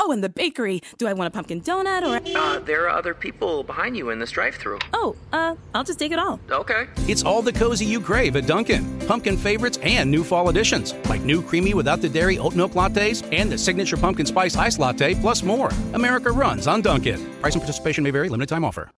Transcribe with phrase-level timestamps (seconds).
[0.00, 0.80] Oh, and the bakery.
[0.98, 2.38] Do I want a pumpkin donut or a...
[2.38, 4.78] Uh, there are other people behind you in this drive-through.
[4.92, 6.38] Oh, uh, I'll just take it all.
[6.50, 6.86] Okay.
[7.08, 9.00] It's all the cozy you crave at Dunkin'.
[9.06, 13.26] Pumpkin favorites and new fall additions, like new creamy without the dairy oat milk lattes
[13.32, 15.70] and the signature pumpkin spice ice latte, plus more.
[15.94, 17.24] America runs on Dunkin'.
[17.40, 18.28] Price and participation may vary.
[18.28, 18.90] Limited time offer.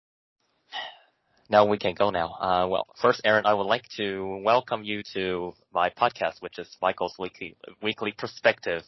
[1.51, 2.35] Now we can go now.
[2.35, 6.77] Uh, well, first, Aaron, I would like to welcome you to my podcast, which is
[6.83, 8.83] Michael's weekly weekly perspective,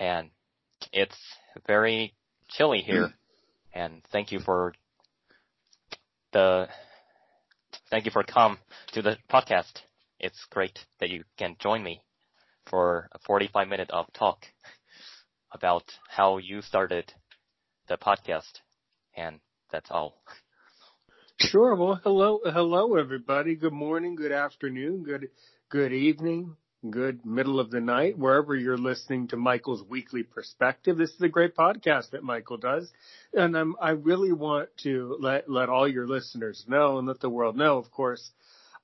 [0.00, 0.30] and
[0.92, 1.18] it's
[1.66, 2.14] very
[2.48, 3.06] chilly here.
[3.06, 3.12] Mm.
[3.74, 4.72] and thank you for
[6.32, 6.68] the
[7.90, 8.58] thank you for come
[8.92, 9.82] to the podcast.
[10.18, 12.02] It's great that you can join me
[12.66, 14.46] for a 45 minute of talk
[15.52, 17.12] about how you started
[17.88, 18.60] the podcast,
[19.16, 19.40] and
[19.70, 20.20] that's all.
[21.38, 21.74] Sure.
[21.74, 23.54] Well, hello, hello, everybody.
[23.54, 25.28] Good morning, good afternoon, good,
[25.68, 26.56] good evening,
[26.90, 30.96] good middle of the night, wherever you're listening to Michael's weekly perspective.
[30.96, 32.90] This is a great podcast that Michael does.
[33.32, 37.30] And I'm, I really want to let, let all your listeners know and let the
[37.30, 38.30] world know, of course,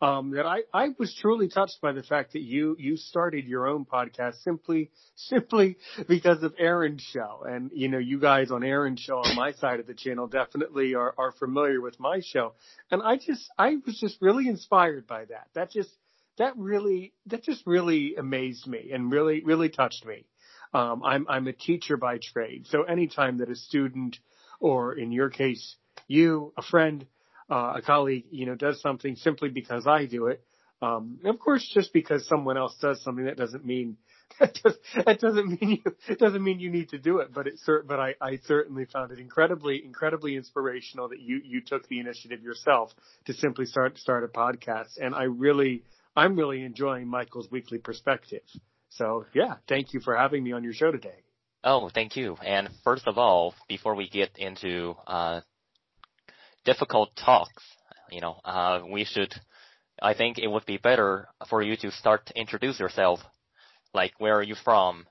[0.03, 3.69] um, that I, I was truly touched by the fact that you, you started your
[3.69, 5.77] own podcast simply, simply
[6.09, 7.45] because of Aaron's show.
[7.47, 10.95] And, you know, you guys on Aaron's show on my side of the channel definitely
[10.95, 12.55] are, are familiar with my show.
[12.91, 15.47] And I just, I was just really inspired by that.
[15.55, 15.91] That just,
[16.39, 20.27] that really, that just really amazed me and really, really touched me.
[20.75, 22.67] Um, I'm, I'm a teacher by trade.
[22.69, 24.19] So anytime that a student
[24.61, 25.77] or in your case,
[26.09, 27.07] you, a friend,
[27.51, 30.43] uh, a colleague, you know, does something simply because I do it.
[30.81, 33.99] Um, of course, just because someone else does something, that doesn't mean
[34.41, 37.33] that, does, that doesn't mean you it doesn't mean you need to do it.
[37.33, 41.87] But it but I, I certainly found it incredibly incredibly inspirational that you you took
[41.89, 42.93] the initiative yourself
[43.27, 44.99] to simply start start a podcast.
[45.01, 48.43] And I really I'm really enjoying Michael's weekly perspective.
[48.91, 51.25] So yeah, thank you for having me on your show today.
[51.65, 52.37] Oh, thank you.
[52.45, 55.41] And first of all, before we get into uh,
[56.65, 57.63] difficult talks.
[58.11, 59.33] You know, uh, we should.
[60.01, 63.21] I think it would be better for you to start to introduce yourself,
[63.95, 65.07] like where are you from,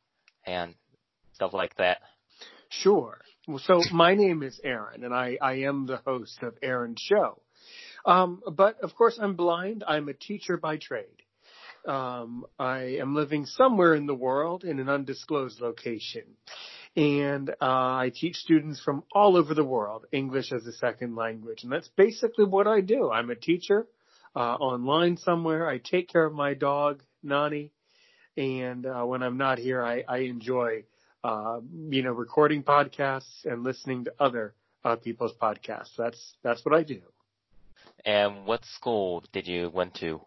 [0.45, 0.75] and
[1.33, 1.99] stuff like that.
[2.69, 3.19] Sure.
[3.47, 7.41] Well, so my name is Aaron, and I, I am the host of Aaron's show.
[8.05, 9.83] Um, but of course, I'm blind.
[9.87, 11.05] I'm a teacher by trade.
[11.87, 16.23] Um, I am living somewhere in the world in an undisclosed location
[16.95, 21.63] and uh, I teach students from all over the world English as a second language,
[21.63, 23.09] and that's basically what I do.
[23.09, 23.87] I'm a teacher
[24.35, 25.69] uh, online somewhere.
[25.69, 27.71] I take care of my dog Nani,
[28.35, 30.83] and uh, when I'm not here, I, I enjoy
[31.23, 35.95] uh, you know recording podcasts and listening to other uh, people's podcasts.
[35.97, 37.01] That's that's what I do.
[38.05, 40.21] And what school did you went to?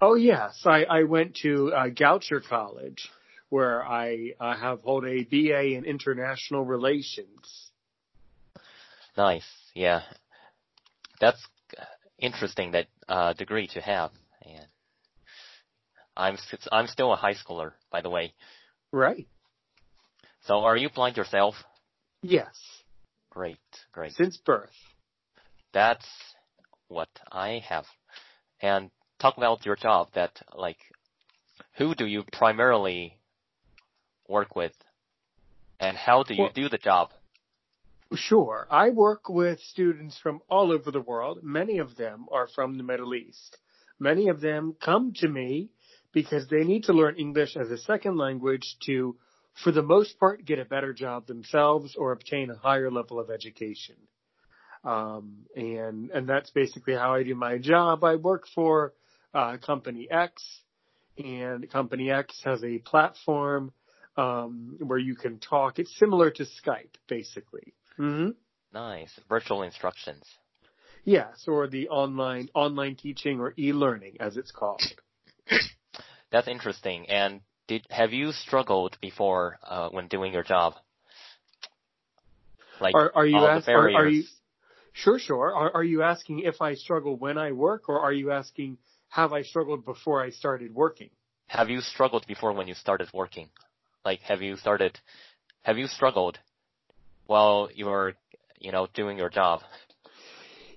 [0.00, 3.08] Oh yes, I, I went to uh, Goucher College
[3.48, 7.70] where I uh, have hold a BA in international relations.
[9.16, 10.02] Nice, yeah,
[11.20, 11.44] that's
[12.18, 14.12] interesting that uh, degree to have.
[14.42, 14.66] And
[16.16, 16.38] I'm
[16.70, 18.32] I'm still a high schooler, by the way.
[18.92, 19.26] Right.
[20.44, 21.54] So, are you blind yourself?
[22.22, 22.56] Yes.
[23.30, 23.58] Great,
[23.92, 24.12] great.
[24.12, 24.70] Since birth.
[25.72, 26.06] That's
[26.90, 27.86] what I have.
[28.60, 30.08] And talk about your job.
[30.14, 30.78] That like,
[31.78, 33.18] who do you primarily
[34.28, 34.74] work with,
[35.78, 37.10] and how do you well, do the job?
[38.14, 38.66] Sure.
[38.70, 41.38] I work with students from all over the world.
[41.42, 43.56] Many of them are from the Middle East.
[43.98, 45.70] Many of them come to me
[46.12, 49.16] because they need to learn English as a second language to,
[49.62, 53.30] for the most part, get a better job themselves or obtain a higher level of
[53.30, 53.96] education.
[54.82, 58.02] Um, and and that's basically how I do my job.
[58.02, 58.94] I work for
[59.34, 60.42] uh, Company X,
[61.18, 63.72] and Company X has a platform
[64.16, 65.78] um, where you can talk.
[65.78, 67.74] It's similar to Skype, basically.
[67.98, 68.30] Mm-hmm.
[68.72, 70.24] Nice virtual instructions.
[71.04, 74.82] Yes, or the online online teaching or e-learning, as it's called.
[76.30, 77.08] That's interesting.
[77.08, 80.74] And did have you struggled before uh, when doing your job?
[82.80, 84.24] Like are, are you ask, are, are, you
[84.92, 88.30] sure sure are, are you asking if I struggle when I work or are you
[88.30, 88.78] asking
[89.10, 91.10] have I struggled before I started working?
[91.48, 93.48] Have you struggled before when you started working?
[94.04, 94.98] Like, have you started,
[95.62, 96.38] have you struggled
[97.26, 98.14] while you were,
[98.60, 99.62] you know, doing your job?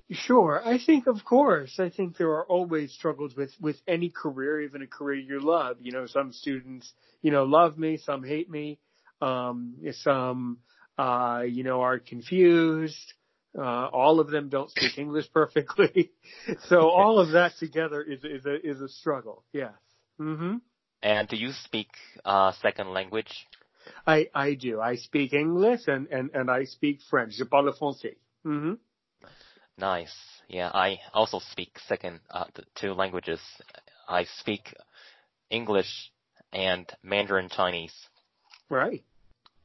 [0.10, 0.62] Sure.
[0.66, 4.82] I think, of course, I think there are always struggles with, with any career, even
[4.82, 5.78] a career you love.
[5.80, 8.80] You know, some students, you know, love me, some hate me,
[9.22, 10.58] um, some,
[10.98, 13.14] uh, you know, are confused,
[13.58, 16.12] Uh, all of them don't speak English perfectly.
[16.68, 19.44] so all of that together is, is a, is a struggle.
[19.54, 19.74] Yes.
[20.18, 20.56] hmm
[21.02, 21.90] And do you speak,
[22.26, 23.48] uh, second language?
[24.08, 24.82] I, I do.
[24.82, 27.34] I speak English and, and, and I speak French.
[27.34, 28.16] Je parle français.
[28.44, 28.74] hmm
[29.78, 30.14] Nice.
[30.48, 32.46] Yeah, I also speak second, uh,
[32.76, 33.40] two languages.
[34.08, 34.74] I speak
[35.50, 36.12] English
[36.52, 37.96] and Mandarin Chinese.
[38.70, 39.04] Right.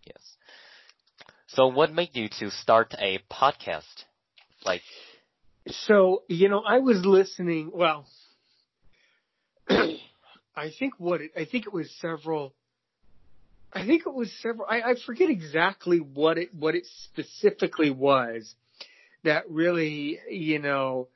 [0.04, 0.37] Yes.
[1.48, 4.04] So what made you to start a podcast?
[4.64, 4.82] Like,
[5.66, 8.06] So, you know, I was listening, well,
[9.68, 12.54] I think what it, I think it was several,
[13.72, 18.54] I think it was several, I, I forget exactly what it, what it specifically was
[19.24, 21.08] that really, you know,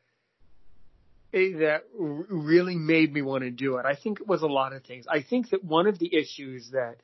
[1.34, 3.84] eh, that really made me want to do it.
[3.84, 5.06] I think it was a lot of things.
[5.10, 6.96] I think that one of the issues that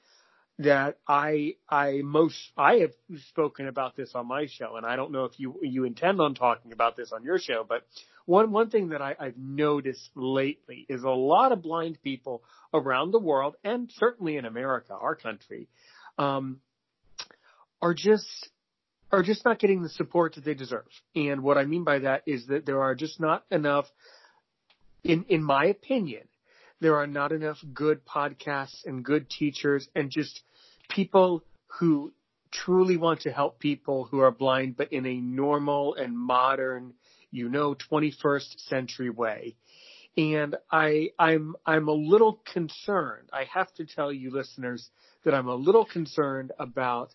[0.58, 2.92] that I I most I have
[3.28, 6.34] spoken about this on my show, and I don't know if you you intend on
[6.34, 7.86] talking about this on your show, but
[8.26, 12.42] one one thing that I, I've noticed lately is a lot of blind people
[12.74, 15.68] around the world, and certainly in America, our country,
[16.18, 16.60] um,
[17.80, 18.50] are just
[19.12, 20.88] are just not getting the support that they deserve.
[21.14, 23.86] And what I mean by that is that there are just not enough,
[25.04, 26.26] in in my opinion,
[26.80, 30.42] there are not enough good podcasts and good teachers and just
[30.88, 31.44] people
[31.78, 32.12] who
[32.50, 36.94] truly want to help people who are blind, but in a normal and modern,
[37.30, 39.56] you know, 21st century way.
[40.16, 43.28] And I, I'm, I'm a little concerned.
[43.32, 44.90] I have to tell you listeners
[45.24, 47.14] that I'm a little concerned about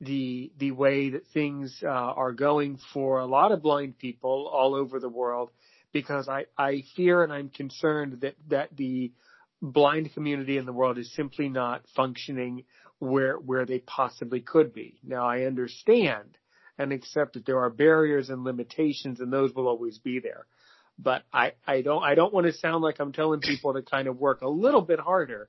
[0.00, 4.74] the, the way that things uh, are going for a lot of blind people all
[4.74, 5.50] over the world
[5.92, 9.12] because I, I fear and I'm concerned that, that the
[9.62, 12.64] blind community in the world is simply not functioning
[13.10, 14.98] where where they possibly could be.
[15.02, 16.38] Now I understand
[16.78, 20.46] and accept that there are barriers and limitations and those will always be there.
[20.98, 24.08] But I, I don't I don't want to sound like I'm telling people to kind
[24.08, 25.48] of work a little bit harder.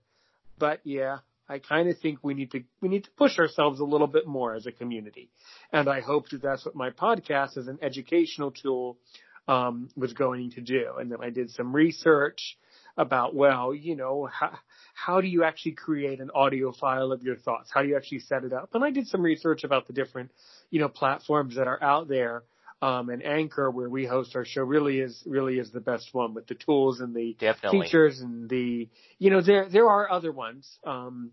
[0.58, 3.86] But yeah, I kind of think we need to we need to push ourselves a
[3.86, 5.30] little bit more as a community.
[5.72, 8.98] And I hope that that's what my podcast as an educational tool
[9.48, 10.94] um, was going to do.
[11.00, 12.58] And then I did some research
[12.98, 14.58] about, well, you know, how,
[14.96, 17.70] how do you actually create an audio file of your thoughts?
[17.72, 18.70] How do you actually set it up?
[18.74, 20.32] And I did some research about the different,
[20.72, 22.44] you know, platforms that are out there.
[22.82, 26.34] Um, and Anchor, where we host our show, really is really is the best one
[26.34, 27.82] with the tools and the Definitely.
[27.82, 28.88] features and the,
[29.20, 31.32] you know, there there are other ones, um,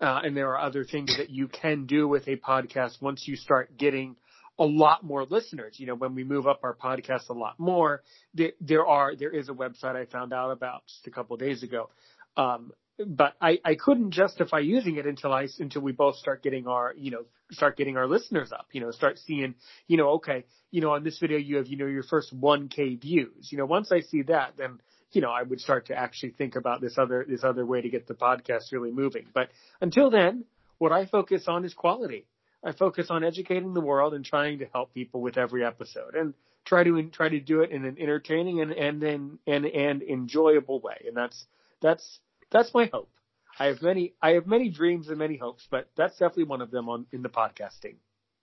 [0.00, 3.36] uh, and there are other things that you can do with a podcast once you
[3.36, 4.16] start getting
[4.58, 5.74] a lot more listeners.
[5.78, 8.02] You know, when we move up our podcast a lot more,
[8.34, 11.40] there, there are there is a website I found out about just a couple of
[11.40, 11.90] days ago.
[12.36, 16.68] Um, but I, I couldn't justify using it until I until we both start getting
[16.68, 18.68] our you know start getting our listeners up.
[18.72, 19.54] You know, start seeing
[19.88, 23.00] you know okay you know on this video you have you know your first 1k
[23.00, 23.50] views.
[23.50, 26.54] You know, once I see that then you know I would start to actually think
[26.54, 29.26] about this other this other way to get the podcast really moving.
[29.34, 30.44] But until then,
[30.78, 32.26] what I focus on is quality.
[32.62, 36.32] I focus on educating the world and trying to help people with every episode and
[36.64, 40.80] try to try to do it in an entertaining and and and and, and enjoyable
[40.80, 41.04] way.
[41.06, 41.46] And that's
[41.82, 42.20] that's
[42.54, 43.10] that's my hope.
[43.58, 46.70] I have many I have many dreams and many hopes, but that's definitely one of
[46.70, 47.96] them on in the podcasting.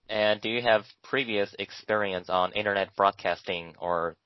[0.08, 4.16] and do you have previous experience on internet broadcasting or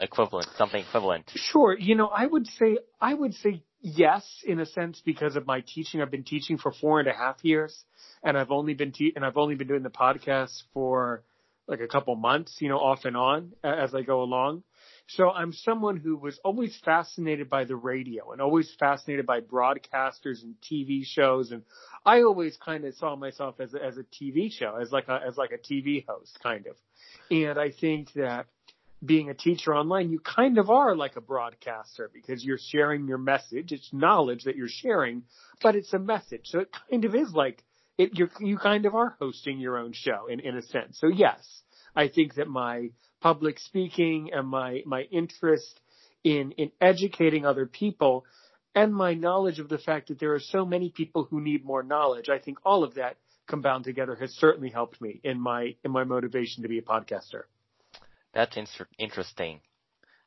[0.00, 1.30] equivalent, something equivalent?
[1.34, 5.46] Sure, you know, I would say I would say yes in a sense because of
[5.46, 6.00] my teaching.
[6.00, 7.84] I've been teaching for four and a half years,
[8.22, 11.22] and I've only been te- and I've only been doing the podcast for
[11.68, 14.62] like a couple months, you know, off and on as I go along.
[15.08, 20.42] So I'm someone who was always fascinated by the radio and always fascinated by broadcasters
[20.42, 21.62] and TV shows, and
[22.04, 25.20] I always kind of saw myself as a, as a TV show, as like a
[25.26, 26.76] as like a TV host, kind of.
[27.30, 28.46] And I think that
[29.04, 33.18] being a teacher online, you kind of are like a broadcaster because you're sharing your
[33.18, 33.72] message.
[33.72, 35.22] It's knowledge that you're sharing,
[35.62, 36.46] but it's a message.
[36.46, 37.62] So it kind of is like
[37.98, 40.98] it, you're, you kind of are hosting your own show in, in a sense.
[40.98, 41.62] So yes,
[41.96, 45.80] I think that my public speaking and my, my interest
[46.22, 48.24] in, in educating other people
[48.74, 51.82] and my knowledge of the fact that there are so many people who need more
[51.82, 53.16] knowledge, I think all of that
[53.48, 57.44] combined together has certainly helped me in my, in my motivation to be a podcaster.
[58.34, 59.60] That's inter- interesting.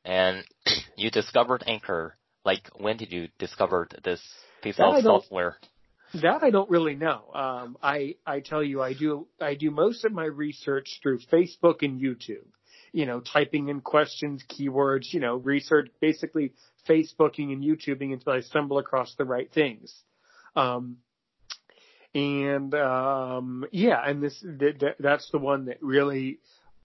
[0.03, 0.43] And
[0.97, 2.15] you discovered Anchor.
[2.43, 4.21] Like, when did you discover this
[4.63, 5.57] piece That of I don't- software?
[6.13, 7.31] That I don't really know.
[7.33, 11.83] Um, I I tell you, I do I do most of my research through Facebook
[11.83, 12.47] and YouTube.
[12.91, 15.13] You know, typing in questions, keywords.
[15.13, 16.53] You know, research basically
[16.87, 19.93] Facebooking and YouTubing until I stumble across the right things.
[20.55, 20.97] Um,
[22.15, 26.39] And um, yeah, and this that, that's the one that really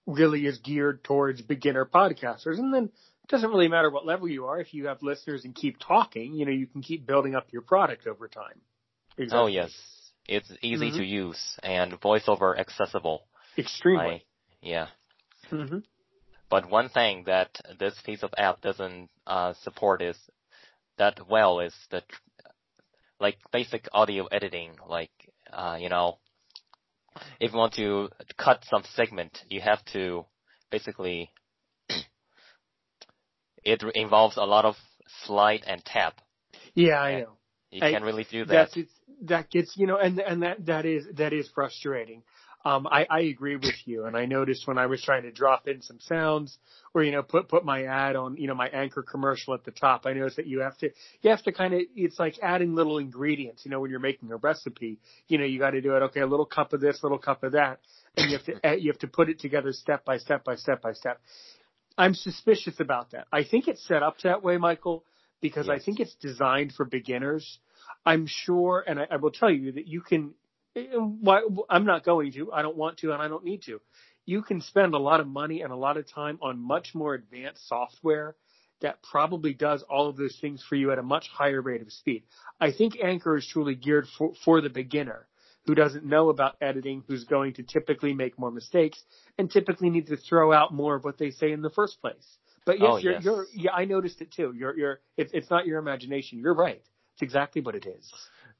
[0.05, 2.59] really is geared towards beginner podcasters.
[2.59, 2.83] And then
[3.23, 4.59] it doesn't really matter what level you are.
[4.59, 7.63] If you have listeners and keep talking, you know, you can keep building up your
[7.63, 8.61] product over time.
[9.17, 9.39] Exactly.
[9.39, 9.71] Oh yes,
[10.27, 10.97] it's easy mm-hmm.
[10.97, 13.27] to use and voiceover accessible.
[13.57, 14.05] Extremely.
[14.05, 14.21] I,
[14.61, 14.87] yeah.
[15.51, 15.79] Mm-hmm.
[16.49, 20.17] But one thing that this piece of app doesn't uh, support is
[20.97, 22.03] that well is the
[23.19, 24.75] like basic audio editing.
[24.87, 25.11] Like
[25.51, 26.17] uh, you know,
[27.39, 30.25] if you want to cut some segment, you have to
[30.71, 31.31] basically
[33.63, 34.75] it involves a lot of
[35.25, 36.21] slide and tap.
[36.73, 37.37] Yeah, I know.
[37.71, 38.69] You I, can't really do that.
[38.73, 38.89] That's,
[39.23, 42.23] that gets you know, and and that that is that is frustrating.
[42.65, 45.67] Um, I, I agree with you, and I noticed when I was trying to drop
[45.67, 46.57] in some sounds,
[46.95, 49.71] or you know, put put my ad on, you know, my anchor commercial at the
[49.71, 50.07] top.
[50.07, 50.89] I noticed that you have to
[51.21, 53.65] you have to kind of it's like adding little ingredients.
[53.65, 56.01] You know, when you're making a recipe, you know, you got to do it.
[56.05, 57.81] Okay, a little cup of this, little cup of that,
[58.17, 60.81] and you have to you have to put it together step by step by step
[60.81, 61.21] by step.
[61.97, 63.27] I'm suspicious about that.
[63.31, 65.03] I think it's set up that way, Michael,
[65.41, 65.79] because yes.
[65.81, 67.59] I think it's designed for beginners.
[68.05, 70.33] I'm sure, and I, I will tell you that you can
[70.75, 72.51] eh, why I'm not going to.
[72.51, 73.81] I don't want to, and I don't need to.
[74.25, 77.13] You can spend a lot of money and a lot of time on much more
[77.13, 78.35] advanced software
[78.81, 81.91] that probably does all of those things for you at a much higher rate of
[81.91, 82.23] speed.
[82.59, 85.27] I think Anchor is truly geared for, for the beginner
[85.65, 89.01] who doesn't know about editing, who's going to typically make more mistakes
[89.37, 92.37] and typically need to throw out more of what they say in the first place.
[92.65, 93.23] But yes, oh, you're, yes.
[93.23, 94.53] you're, yeah, I noticed it too.
[94.57, 96.39] You're, you're, it's, it's not your imagination.
[96.39, 96.81] You're right.
[97.13, 98.11] It's exactly what it is.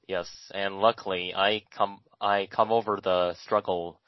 [0.07, 3.99] Yes, and luckily I come I come over the struggle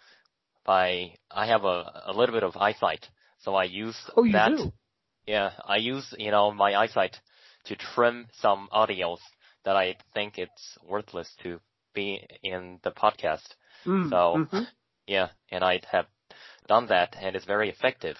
[0.63, 3.07] by I have a a little bit of eyesight,
[3.39, 4.49] so I use oh, you that.
[4.49, 4.71] Do?
[5.25, 7.19] Yeah, I use you know my eyesight
[7.65, 9.19] to trim some audios
[9.65, 11.59] that I think it's worthless to
[11.93, 13.55] be in the podcast.
[13.85, 14.63] Mm, so mm-hmm.
[15.07, 16.05] yeah, and I have
[16.67, 18.17] done that, and it's very effective.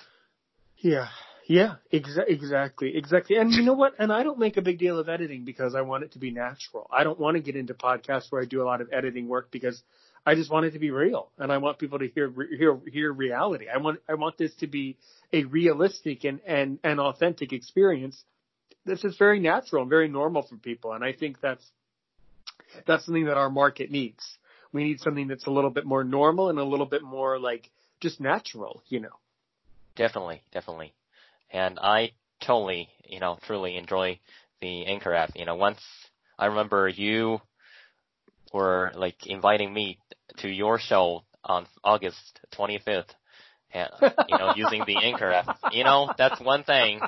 [0.78, 1.10] Yeah,
[1.48, 3.38] yeah, exa- exactly, exactly.
[3.38, 3.94] And you know what?
[4.00, 6.30] And I don't make a big deal of editing because I want it to be
[6.30, 6.90] natural.
[6.92, 9.50] I don't want to get into podcasts where I do a lot of editing work
[9.50, 9.82] because
[10.26, 13.14] I just want it to be real, and I want people to hear hear hear
[13.14, 13.68] reality.
[13.74, 14.98] I want I want this to be
[15.32, 18.22] a realistic and and and authentic experience.
[18.86, 21.66] This is very natural and very normal for people, and I think that's
[22.86, 24.38] that's something that our market needs.
[24.74, 27.70] We need something that's a little bit more normal and a little bit more like
[28.02, 29.16] just natural, you know.
[29.96, 30.94] Definitely, definitely
[31.52, 32.12] and I
[32.42, 34.20] totally, you know, truly enjoy
[34.62, 35.32] the Anchor app.
[35.36, 35.82] You know, once
[36.38, 37.40] I remember you
[38.54, 40.00] were like inviting me
[40.38, 43.10] to your show on August 25th,
[43.72, 43.90] and
[44.28, 45.58] you know, using the Anchor app.
[45.74, 47.02] You know, that's one thing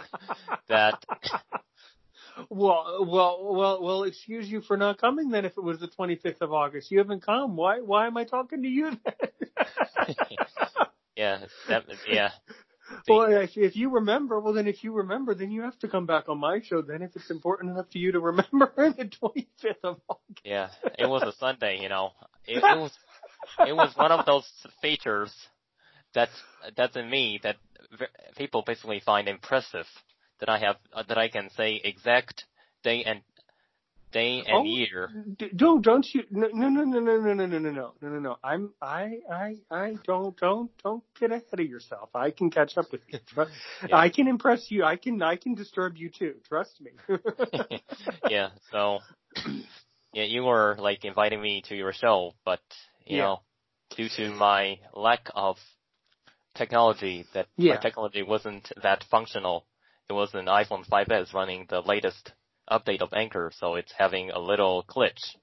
[0.68, 1.04] that.
[2.50, 4.04] Well, well, well, well.
[4.04, 5.44] Excuse you for not coming then.
[5.44, 7.58] If it was the 25th of August, you haven't come.
[7.58, 7.82] Why?
[7.82, 10.16] Why am I talking to you then?
[11.18, 12.32] yeah, that, yeah
[13.08, 16.06] well, if, if you remember, well, then if you remember, then you have to come
[16.06, 16.82] back on my show.
[16.82, 20.42] Then, if it's important enough to you to remember the 25th of August.
[20.44, 21.80] Yeah, it was a Sunday.
[21.82, 22.12] You know,
[22.46, 22.92] it, it was
[23.68, 24.50] it was one of those
[24.82, 25.34] features
[26.14, 26.30] that
[26.76, 27.58] that's in me that
[28.38, 29.86] people basically find impressive.
[30.40, 32.46] That I have uh, that I can say exact
[32.84, 33.22] day and
[34.12, 35.10] day and oh, year.
[35.56, 38.38] Don't don't you no no no no no no no no no no no no
[38.44, 42.10] I'm I I I don't don't don't get ahead of yourself.
[42.16, 43.20] I can catch up with you.
[43.88, 43.96] yeah.
[43.96, 44.84] I can impress you.
[44.84, 46.36] I can I can disturb you too.
[46.48, 46.92] Trust me.
[48.30, 48.50] yeah.
[48.72, 49.00] So
[50.14, 52.62] yeah, you were like inviting me to your show, but
[53.06, 53.24] you yeah.
[53.24, 53.40] know,
[53.96, 55.58] due to my lack of
[56.56, 57.76] technology, that yeah.
[57.76, 59.66] my technology wasn't that functional.
[60.10, 62.34] It was an iPhone 5s running the latest
[62.70, 65.36] update of Anchor, so it's having a little glitch.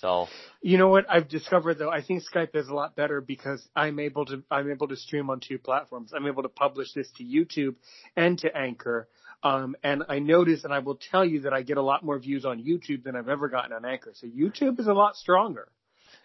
[0.00, 0.26] So
[0.62, 3.98] you know what I've discovered though, I think Skype is a lot better because I'm
[3.98, 6.12] able to I'm able to stream on two platforms.
[6.14, 7.76] I'm able to publish this to YouTube
[8.16, 9.08] and to Anchor.
[9.44, 12.18] Um, and I notice, and I will tell you that I get a lot more
[12.18, 14.12] views on YouTube than I've ever gotten on Anchor.
[14.14, 15.68] So YouTube is a lot stronger.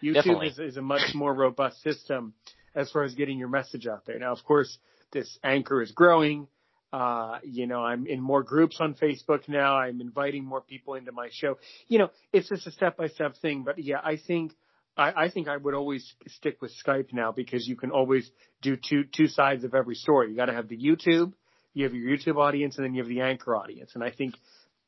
[0.02, 2.34] YouTube is, is a much more robust system
[2.74, 4.18] as far as getting your message out there.
[4.18, 4.78] Now, of course,
[5.10, 6.46] this Anchor is growing.
[6.92, 9.76] Uh, you know, I'm in more groups on Facebook now.
[9.76, 11.58] I'm inviting more people into my show.
[11.86, 13.62] You know, it's just a step by step thing.
[13.64, 14.52] But yeah, I think
[14.96, 18.30] I, I think I would always stick with Skype now because you can always
[18.62, 20.30] do two two sides of every story.
[20.30, 21.32] You got to have the YouTube,
[21.74, 23.92] you have your YouTube audience, and then you have the Anchor audience.
[23.94, 24.34] And I think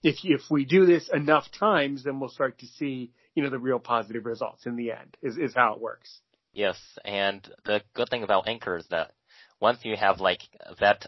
[0.03, 3.59] if if we do this enough times, then we'll start to see you know the
[3.59, 5.17] real positive results in the end.
[5.23, 6.21] Is is how it works.
[6.53, 9.13] Yes, and the good thing about Anchor is that
[9.61, 10.41] once you have like
[10.81, 11.07] that,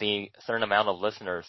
[0.00, 1.46] the certain amount of listeners,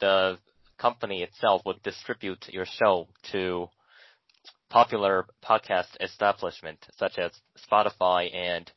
[0.00, 0.38] the
[0.78, 3.68] company itself would distribute your show to
[4.70, 7.30] popular podcast establishment such as
[7.70, 8.70] Spotify and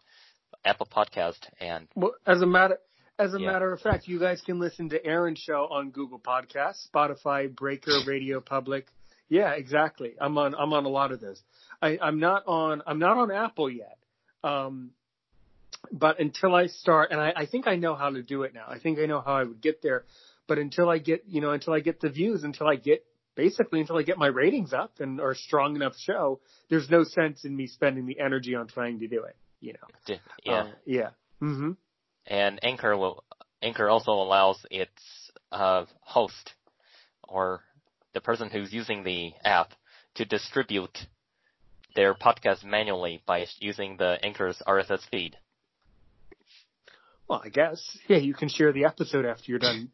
[0.64, 2.78] Apple Podcast and Well, as a matter
[3.20, 3.52] as a Yeah.
[3.52, 7.94] matter of fact, you guys can listen to Aaron's show on Google Podcasts, Spotify, Breaker,
[8.06, 8.86] Radio Public.
[9.28, 10.14] Yeah, exactly.
[10.22, 11.42] I'm on I'm on a lot of those.
[11.82, 13.98] I, I'm not on I'm not on Apple yet.
[14.44, 14.92] Um,
[15.92, 18.66] but until I start, and I, I think I know how to do it now.
[18.68, 20.06] I think I know how I would get there.
[20.48, 23.04] But until I get, you know, until I get the views, until I get
[23.36, 27.04] basically until I get my ratings up and or a strong enough show, there's no
[27.04, 29.36] sense in me spending the energy on trying to do it.
[29.60, 30.16] You know.
[30.46, 30.54] yeah.
[30.54, 31.10] Uh, yeah.
[31.40, 31.72] hmm
[32.28, 33.24] and Anchor will
[33.62, 36.54] Anchor also allows its uh, host
[37.28, 37.62] or
[38.14, 39.72] the person who's using the app
[40.16, 40.98] to distribute
[41.96, 45.38] their podcast manually by using the Anchor's RSS feed.
[47.28, 47.98] Well, I guess.
[48.08, 49.90] Yeah, you can share the episode after you're done.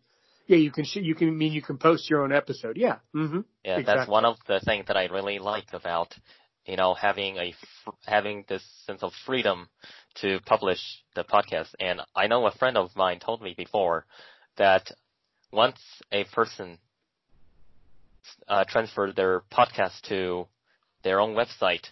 [0.48, 0.86] Yeah, you can.
[0.86, 2.78] Sh- you can mean you can post your own episode.
[2.78, 2.98] Yeah.
[3.13, 3.84] hmm Yeah, Exactly.
[3.86, 6.13] that's one of the things that I really like about
[6.66, 7.54] you know having a
[8.06, 9.70] having this sense of freedom
[10.22, 10.80] to publish
[11.16, 11.70] the podcast.
[11.80, 14.06] And I know a friend of mine told me before
[14.58, 14.92] that
[15.52, 15.80] once
[16.12, 16.78] a person
[18.48, 20.48] uh, transfer their podcast to
[21.04, 21.86] their own website,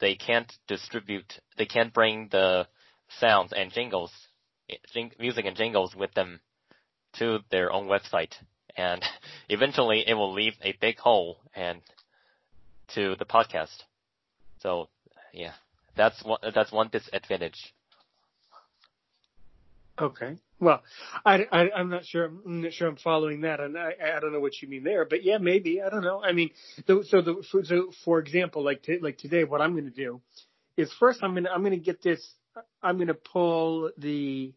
[0.00, 2.66] they can't distribute, they can't bring the
[3.20, 4.25] sounds and jingles, jing,
[5.18, 6.40] music and jingles with them
[7.14, 8.32] to their own website.
[8.76, 9.02] And
[9.48, 11.80] eventually it will leave a big hole and
[12.94, 13.82] to the podcast.
[14.60, 14.88] So
[15.32, 15.52] yeah,
[15.96, 17.74] that's one, that's one disadvantage.
[19.98, 20.36] Okay.
[20.60, 20.82] Well,
[21.24, 22.24] I, I I'm not sure.
[22.24, 25.04] I'm not sure I'm following that, and I I don't know what you mean there.
[25.04, 26.22] But yeah, maybe I don't know.
[26.22, 26.50] I mean,
[26.86, 30.20] the, so the so for example, like t- like today, what I'm going to do
[30.76, 32.26] is first I'm gonna I'm gonna get this.
[32.82, 34.52] I'm gonna pull the.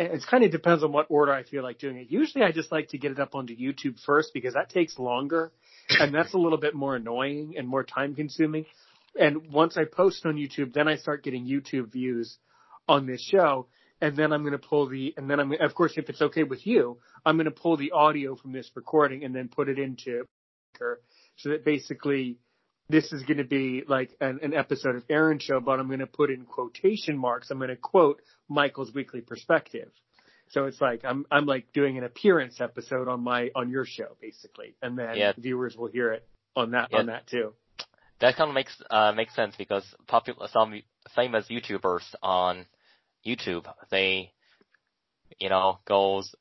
[0.00, 2.06] It kind of depends on what order I feel like doing it.
[2.08, 5.50] Usually, I just like to get it up onto YouTube first because that takes longer,
[5.90, 8.64] and that's a little bit more annoying and more time consuming.
[9.18, 12.36] And once I post on YouTube, then I start getting YouTube views
[12.86, 13.66] on this show
[14.00, 16.44] and then I'm going to pull the, and then I'm, of course, if it's okay
[16.44, 19.78] with you, I'm going to pull the audio from this recording and then put it
[19.78, 20.24] into,
[20.78, 22.36] so that basically
[22.88, 25.98] this is going to be like an, an episode of Aaron Show, but I'm going
[26.00, 27.50] to put in quotation marks.
[27.50, 29.90] I'm going to quote Michael's weekly perspective.
[30.50, 34.16] So it's like I'm I'm like doing an appearance episode on my on your show
[34.20, 35.32] basically, and then Yeah.
[35.36, 37.00] viewers will hear it on that Yeah.
[37.00, 37.52] on that too.
[38.20, 40.80] That kind of makes uh, makes sense because popular some
[41.14, 42.64] famous YouTubers on
[43.26, 44.32] YouTube they
[45.38, 46.34] you know goes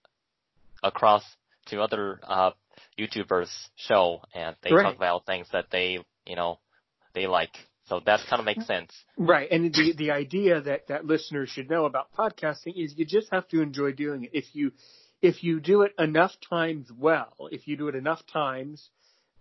[0.81, 1.23] across
[1.65, 2.51] to other uh,
[2.97, 4.83] YouTubers show and they Right.
[4.83, 6.59] talk about things that they you know
[7.13, 7.55] they like.
[7.87, 8.67] So that kind of makes mm-hmm.
[8.67, 8.91] sense.
[9.17, 9.49] Right.
[9.49, 13.47] And the, the idea that, that listeners should know about podcasting is you just have
[13.49, 14.31] to enjoy doing it.
[14.33, 14.73] If you,
[15.21, 18.89] if you do it enough times well, if you do it enough times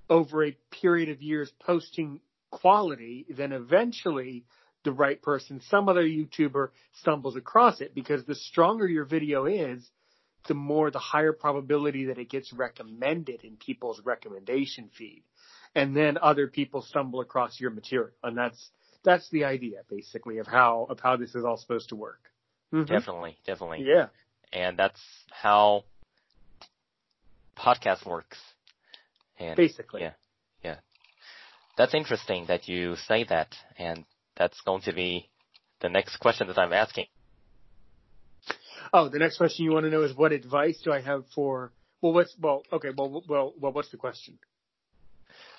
[0.08, 2.20] over a period of years posting
[2.50, 4.44] quality, then eventually
[4.84, 6.68] the right person, some other YouTuber
[7.00, 9.84] stumbles across it because the stronger your video is,
[10.46, 15.24] the more the higher probability that it gets recommended in people's recommendation feed.
[15.76, 18.10] And then other people stumble across your material.
[18.22, 18.70] And that's,
[19.04, 22.20] that's the idea basically of how, of how this is all supposed to work.
[22.72, 22.88] Mhm.
[22.88, 23.84] Definitely, definitely.
[23.84, 24.06] Yeah.
[24.54, 25.84] And that's how
[27.58, 28.38] podcast works.
[29.38, 30.00] And Basically.
[30.00, 30.12] Yeah.
[30.64, 30.76] Yeah.
[31.76, 35.28] That's interesting that you say that and that's going to be
[35.80, 37.06] the next question that I'm asking.
[38.94, 41.72] Oh, the next question you want to know is what advice do I have for,
[42.00, 44.38] well, what's, well, okay, well, well, well, what's the question?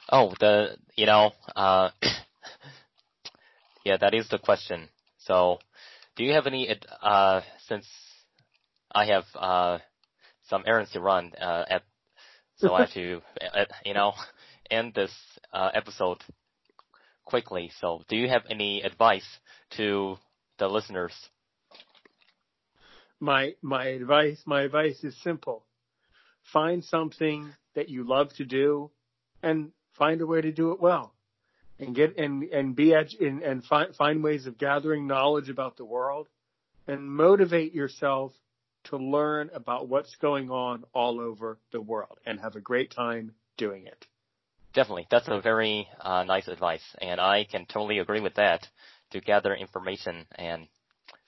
[0.09, 1.89] Oh, the, you know, uh,
[3.85, 4.87] yeah, that is the question.
[5.19, 5.59] So,
[6.15, 6.69] do you have any,
[7.01, 7.85] uh, since
[8.93, 9.79] I have, uh,
[10.49, 11.83] some errands to run, uh, at,
[12.55, 13.21] so I have to,
[13.53, 14.13] uh, you know,
[14.71, 15.11] end this,
[15.51, 16.19] uh, episode
[17.25, 17.71] quickly.
[17.79, 19.27] So, do you have any advice
[19.71, 20.17] to
[20.57, 21.13] the listeners?
[23.19, 25.65] My, my advice, my advice is simple.
[26.53, 28.91] Find something that you love to do
[29.43, 31.13] and find a way to do it well.
[31.79, 35.77] And get, and, and be, edu- and, and find, find ways of gathering knowledge about
[35.77, 36.27] the world
[36.87, 38.31] and motivate yourself
[38.85, 43.33] to learn about what's going on all over the world and have a great time
[43.57, 44.05] doing it.
[44.73, 48.67] Definitely, that's a very uh, nice advice, and I can totally agree with that.
[49.11, 50.67] To gather information and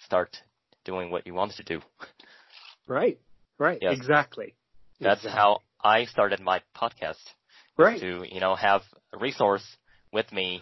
[0.05, 0.35] start
[0.83, 1.79] doing what you want to do.
[2.87, 3.19] Right.
[3.57, 3.79] Right.
[3.81, 3.95] Yes.
[3.95, 4.55] Exactly.
[4.99, 5.31] That's Exactly.
[5.31, 7.23] how I started my podcast.
[7.79, 7.99] Right.
[8.01, 8.81] To you know have
[9.13, 9.65] a resource
[10.11, 10.61] with me,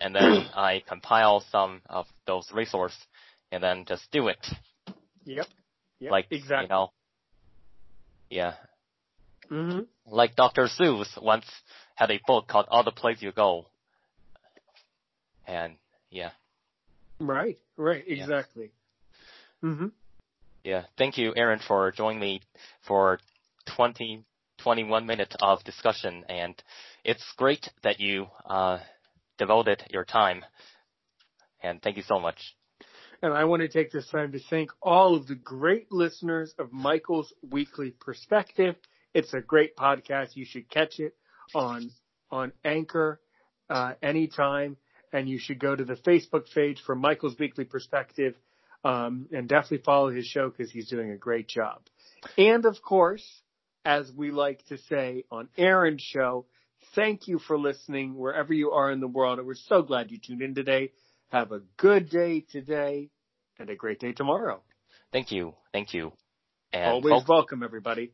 [0.00, 0.22] and then
[0.54, 2.96] I compile some of those resource,
[3.50, 4.38] and then just do it.
[5.24, 5.46] Yep.
[5.98, 6.12] Yep.
[6.12, 6.64] like exactly.
[6.64, 6.92] you know.
[8.30, 8.54] Yeah.
[9.50, 9.80] Mm-hmm.
[10.06, 10.68] Like Dr.
[10.68, 11.46] Seuss once
[11.94, 13.66] had a book called All the Places You Go.
[15.46, 15.74] And
[16.10, 16.30] yeah.
[17.20, 18.70] Right, right, exactly.
[19.62, 19.68] Yeah.
[19.68, 19.86] Mm-hmm.
[20.62, 20.82] Yeah.
[20.96, 22.40] Thank you, Aaron, for joining me
[22.86, 23.18] for
[23.76, 24.24] 20,
[24.64, 26.24] 21 minutes of discussion.
[26.28, 26.60] And
[27.04, 28.78] it's great that you uh,
[29.38, 30.42] devoted your time.
[31.62, 32.56] And thank you so much.
[33.22, 36.72] And I want to take this time to thank all of the great listeners of
[36.72, 38.74] Michael's Weekly Perspective.
[39.12, 40.34] It's a great podcast.
[40.34, 41.14] You should catch it
[41.54, 41.90] on
[42.30, 43.20] on Anchor
[43.70, 44.76] uh, anytime,
[45.12, 48.34] and you should go to the Facebook page for Michael's Weekly Perspective
[48.82, 51.80] um, and definitely follow his show because he's doing a great job.
[52.36, 53.24] And of course,
[53.84, 56.46] as we like to say on Aaron's show,
[56.94, 59.38] thank you for listening wherever you are in the world.
[59.38, 60.92] And we're so glad you tuned in today.
[61.28, 63.10] Have a good day today
[63.58, 64.62] and a great day tomorrow.
[65.12, 65.54] Thank you.
[65.72, 66.12] Thank you.
[66.72, 68.12] And Always welcome, everybody.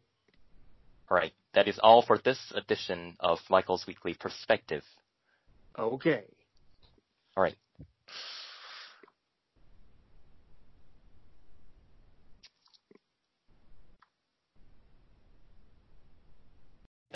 [1.10, 1.32] All right.
[1.54, 4.82] That is all for this edition of Michael's Weekly Perspective.
[5.78, 6.24] Okay.
[7.36, 7.56] All right.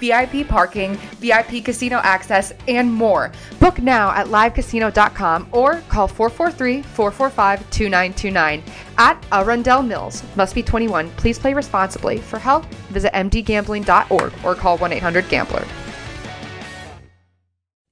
[0.00, 3.32] VIP parking, VIP casino access, and more.
[3.60, 8.62] Book now at livecasino.com or call 443 445 2929
[8.98, 10.22] at Arundel Mills.
[10.36, 11.10] Must be 21.
[11.10, 12.18] Please play responsibly.
[12.18, 15.64] For help, visit mdgambling.org or call 1 800 Gambler.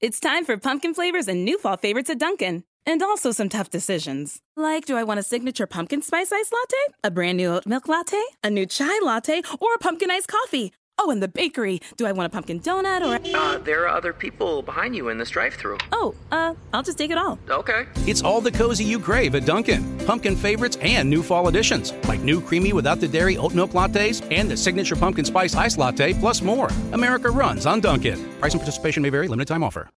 [0.01, 2.65] It's time for pumpkin flavors and new fall favorites at Dunkin'.
[2.87, 4.43] And also some tough decisions.
[4.55, 6.95] Like, do I want a signature pumpkin spice ice latte?
[7.03, 8.23] A brand new oat milk latte?
[8.43, 9.41] A new chai latte?
[9.61, 10.73] Or a pumpkin iced coffee?
[10.99, 11.81] Oh, and the bakery.
[11.97, 13.37] Do I want a pumpkin donut or?
[13.37, 15.79] Uh, there are other people behind you in this drive-through.
[15.93, 17.39] Oh, uh, I'll just take it all.
[17.51, 17.87] Okay.
[18.07, 19.99] It's all the cozy you crave at Dunkin'.
[20.07, 24.25] Pumpkin favorites and new fall additions, like new creamy without the dairy oat milk lattes
[24.31, 26.69] and the signature pumpkin spice ice latte, plus more.
[26.93, 28.23] America runs on Dunkin'.
[28.39, 29.29] Price and participation may vary.
[29.29, 29.89] Limited time offer.